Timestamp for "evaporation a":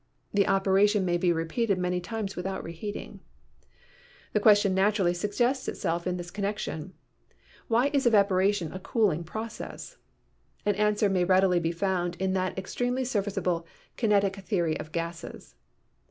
8.07-8.79